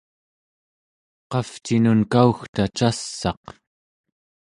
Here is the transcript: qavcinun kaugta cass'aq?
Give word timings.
qavcinun 1.31 2.01
kaugta 2.13 2.65
cass'aq? 2.77 3.43